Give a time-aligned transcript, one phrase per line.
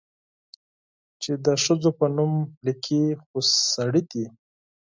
[1.21, 2.33] چې د ښځو په نوم
[2.65, 3.37] ليکي، خو
[3.75, 4.25] سړي دي؟